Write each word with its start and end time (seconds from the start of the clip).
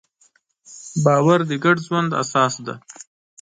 باور 1.03 1.39
د 1.41 1.43
انسان 1.43 1.49
د 1.59 1.61
ګډ 1.63 1.77
ژوند 1.85 2.09
اساس 2.21 2.53
دی. 2.65 2.75